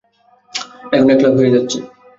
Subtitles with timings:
[0.91, 1.77] এখন এক লাখ হয়ে যাচ্ছে।